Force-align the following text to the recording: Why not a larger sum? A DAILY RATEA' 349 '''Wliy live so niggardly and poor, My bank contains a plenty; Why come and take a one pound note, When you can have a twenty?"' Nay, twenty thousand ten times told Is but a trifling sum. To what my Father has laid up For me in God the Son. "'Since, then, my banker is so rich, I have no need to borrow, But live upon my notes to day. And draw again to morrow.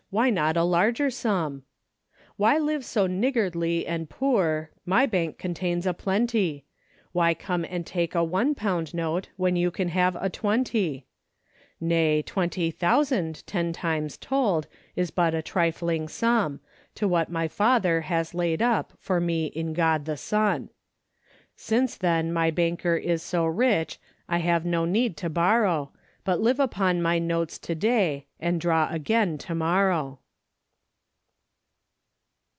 Why 0.13 0.29
not 0.29 0.57
a 0.57 0.63
larger 0.65 1.09
sum? 1.09 1.63
A 1.63 2.41
DAILY 2.43 2.55
RATEA' 2.57 2.59
349 2.59 2.61
'''Wliy 2.61 2.67
live 2.67 2.85
so 2.85 3.07
niggardly 3.07 3.87
and 3.87 4.09
poor, 4.09 4.71
My 4.85 5.05
bank 5.05 5.37
contains 5.37 5.87
a 5.87 5.93
plenty; 5.93 6.65
Why 7.13 7.33
come 7.33 7.63
and 7.63 7.85
take 7.87 8.13
a 8.13 8.21
one 8.21 8.53
pound 8.53 8.93
note, 8.93 9.29
When 9.37 9.55
you 9.55 9.71
can 9.71 9.87
have 9.87 10.17
a 10.17 10.29
twenty?"' 10.29 11.05
Nay, 11.79 12.21
twenty 12.23 12.71
thousand 12.71 13.47
ten 13.47 13.71
times 13.71 14.17
told 14.17 14.67
Is 14.97 15.11
but 15.11 15.33
a 15.33 15.41
trifling 15.41 16.09
sum. 16.09 16.59
To 16.95 17.07
what 17.07 17.31
my 17.31 17.47
Father 17.47 18.01
has 18.01 18.33
laid 18.35 18.61
up 18.61 18.91
For 18.99 19.21
me 19.21 19.45
in 19.45 19.71
God 19.71 20.03
the 20.03 20.17
Son. 20.17 20.71
"'Since, 21.55 21.95
then, 21.95 22.33
my 22.33 22.51
banker 22.51 22.97
is 22.97 23.23
so 23.23 23.45
rich, 23.45 23.97
I 24.27 24.39
have 24.39 24.65
no 24.65 24.83
need 24.83 25.15
to 25.17 25.29
borrow, 25.29 25.93
But 26.23 26.39
live 26.39 26.59
upon 26.59 27.01
my 27.01 27.17
notes 27.17 27.57
to 27.59 27.73
day. 27.75 28.27
And 28.39 28.59
draw 28.59 28.89
again 28.91 29.37
to 29.39 29.53
morrow. 29.55 30.19